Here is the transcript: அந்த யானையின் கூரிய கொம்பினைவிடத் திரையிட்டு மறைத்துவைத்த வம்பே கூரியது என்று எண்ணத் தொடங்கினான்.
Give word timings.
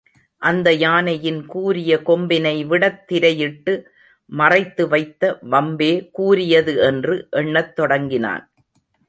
அந்த 0.37 0.73
யானையின் 0.73 1.45
கூரிய 1.45 2.01
கொம்பினைவிடத் 2.05 3.03
திரையிட்டு 3.11 3.73
மறைத்துவைத்த 4.37 5.37
வம்பே 5.51 6.09
கூரியது 6.19 6.77
என்று 6.77 7.27
எண்ணத் 7.31 7.75
தொடங்கினான். 7.75 8.51